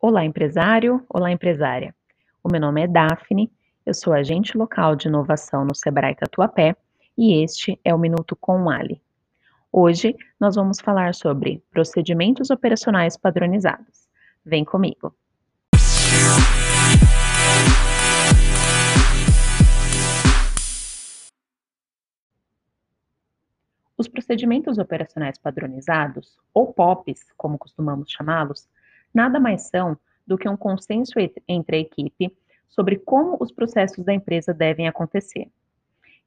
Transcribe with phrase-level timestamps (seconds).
[0.00, 1.04] Olá, empresário!
[1.08, 1.92] Olá, empresária!
[2.40, 3.50] O meu nome é Daphne,
[3.84, 6.76] eu sou agente local de inovação no Sebrae Tatuapé
[7.16, 9.02] e este é o Minuto com Ali.
[9.72, 14.08] Hoje nós vamos falar sobre procedimentos operacionais padronizados.
[14.44, 15.12] Vem comigo!
[23.96, 28.68] Os procedimentos operacionais padronizados, ou POPs, como costumamos chamá-los,
[29.18, 31.14] nada mais são do que um consenso
[31.48, 32.32] entre a equipe
[32.68, 35.50] sobre como os processos da empresa devem acontecer.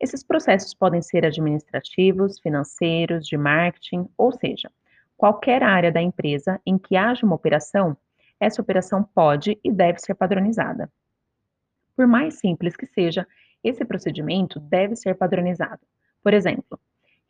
[0.00, 4.72] Esses processos podem ser administrativos, financeiros, de marketing, ou seja,
[5.16, 7.96] qualquer área da empresa em que haja uma operação,
[8.40, 10.90] essa operação pode e deve ser padronizada.
[11.94, 13.24] Por mais simples que seja,
[13.62, 15.82] esse procedimento deve ser padronizado.
[16.24, 16.80] Por exemplo,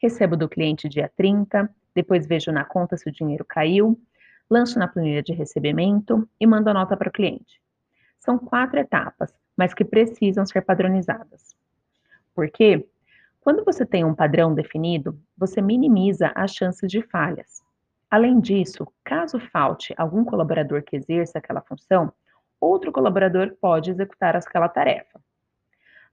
[0.00, 4.00] recebo do cliente dia 30, depois vejo na conta se o dinheiro caiu,
[4.50, 7.62] lanço na planilha de recebimento e mando a nota para o cliente.
[8.18, 11.54] São quatro etapas, mas que precisam ser padronizadas.
[12.34, 12.86] Por quê?
[13.40, 17.62] Quando você tem um padrão definido, você minimiza as chances de falhas.
[18.10, 22.12] Além disso, caso falte algum colaborador que exerça aquela função,
[22.60, 25.20] outro colaborador pode executar aquela tarefa.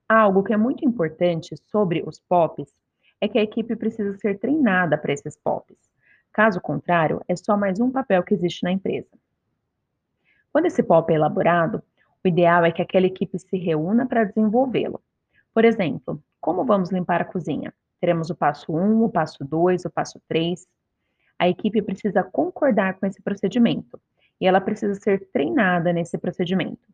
[0.07, 2.73] Algo que é muito importante sobre os POPs
[3.19, 5.77] é que a equipe precisa ser treinada para esses POPs.
[6.37, 9.09] Caso contrário, é só mais um papel que existe na empresa.
[10.53, 11.81] Quando esse POP é elaborado,
[12.23, 15.01] o ideal é que aquela equipe se reúna para desenvolvê-lo.
[15.51, 17.73] Por exemplo, como vamos limpar a cozinha?
[17.99, 20.67] Teremos o passo 1, o passo 2, o passo 3.
[21.39, 23.99] A equipe precisa concordar com esse procedimento
[24.39, 26.87] e ela precisa ser treinada nesse procedimento.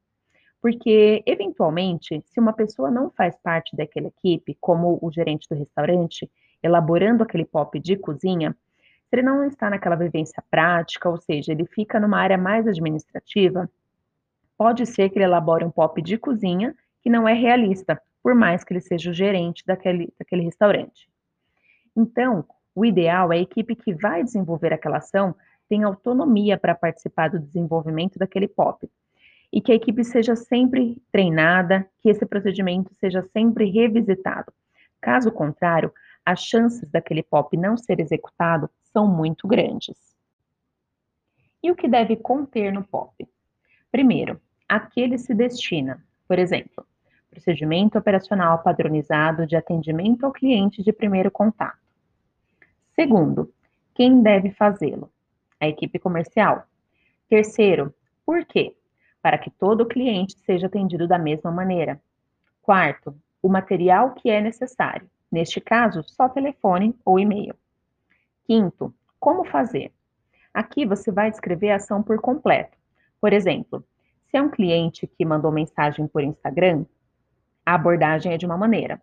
[0.61, 6.31] Porque, eventualmente, se uma pessoa não faz parte daquela equipe, como o gerente do restaurante,
[6.63, 8.55] elaborando aquele pop de cozinha,
[9.16, 13.69] ele não está naquela vivência prática, ou seja, ele fica numa área mais administrativa,
[14.58, 18.64] pode ser que ele elabore um pop de cozinha que não é realista, por mais
[18.64, 21.09] que ele seja o gerente daquele, daquele restaurante.
[21.96, 25.35] Então, o ideal é a equipe que vai desenvolver aquela ação
[25.69, 28.90] tenha autonomia para participar do desenvolvimento daquele pop,
[29.51, 34.51] e que a equipe seja sempre treinada, que esse procedimento seja sempre revisitado.
[35.00, 35.94] Caso contrário,
[36.25, 39.98] as chances daquele POP não ser executado são muito grandes.
[41.62, 43.28] E o que deve conter no POP?
[43.92, 44.40] Primeiro,
[44.70, 46.02] a que ele se destina.
[46.28, 46.86] Por exemplo,
[47.30, 51.80] procedimento operacional padronizado de atendimento ao cliente de primeiro contato.
[52.96, 53.52] Segundo,
[53.94, 55.12] quem deve fazê-lo?
[55.60, 56.64] A equipe comercial.
[57.28, 57.94] Terceiro,
[58.25, 58.75] por quê?
[59.24, 62.00] para que todo cliente seja atendido da mesma maneira.
[62.62, 67.56] Quarto, o material que é necessário, neste caso, só telefone ou e-mail.
[68.46, 69.94] Quinto, como fazer?
[70.54, 72.78] Aqui você vai descrever a ação por completo.
[73.22, 73.86] Por exemplo,
[74.28, 76.86] se é um cliente que mandou mensagem por Instagram,
[77.66, 79.02] a abordagem é de uma maneira.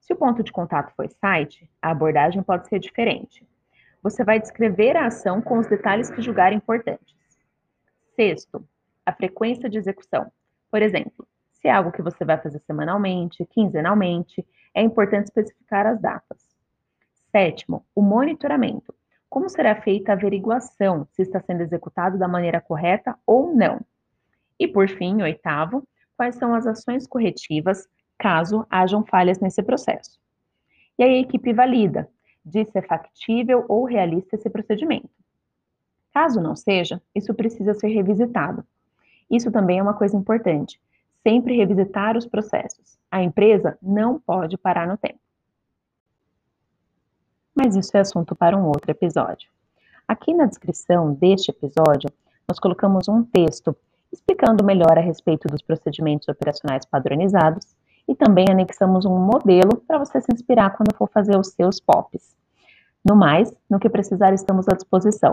[0.00, 3.46] Se o ponto de contato foi site, a abordagem pode ser diferente.
[4.02, 7.14] Você vai descrever a ação com os detalhes que julgar importantes.
[8.16, 8.66] Sexto,
[9.06, 10.32] a frequência de execução.
[10.70, 16.00] Por exemplo, se é algo que você vai fazer semanalmente, quinzenalmente, é importante especificar as
[16.00, 16.39] datas.
[17.30, 18.92] Sétimo, o monitoramento.
[19.28, 23.80] Como será feita a averiguação se está sendo executado da maneira correta ou não?
[24.58, 25.86] E por fim, oitavo,
[26.16, 30.18] quais são as ações corretivas caso hajam falhas nesse processo?
[30.98, 32.08] E aí a equipe valida,
[32.44, 35.08] diz se é factível ou realista esse procedimento.
[36.12, 38.66] Caso não seja, isso precisa ser revisitado,
[39.30, 40.80] isso também é uma coisa importante.
[41.22, 42.98] Sempre revisitar os processos.
[43.10, 45.20] A empresa não pode parar no tempo.
[47.62, 49.50] Mas isso é assunto para um outro episódio.
[50.08, 52.08] Aqui na descrição deste episódio,
[52.48, 53.76] nós colocamos um texto
[54.10, 57.76] explicando melhor a respeito dos procedimentos operacionais padronizados
[58.08, 62.34] e também anexamos um modelo para você se inspirar quando for fazer os seus POPs.
[63.04, 65.32] No mais, no que precisar, estamos à disposição.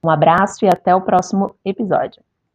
[0.00, 2.22] Um abraço e até o próximo episódio.